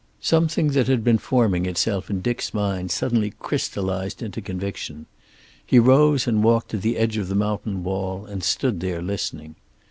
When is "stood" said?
8.43-8.79